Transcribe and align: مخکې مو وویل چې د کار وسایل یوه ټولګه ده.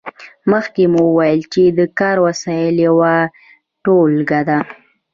مخکې 0.51 0.83
مو 0.91 1.01
وویل 1.09 1.41
چې 1.53 1.63
د 1.77 1.79
کار 1.99 2.17
وسایل 2.27 2.75
یوه 2.87 3.13
ټولګه 3.83 4.41
ده. 4.49 4.59